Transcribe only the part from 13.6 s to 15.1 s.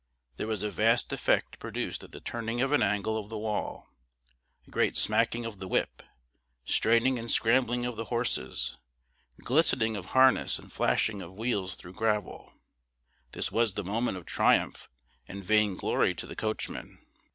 the moment of triumph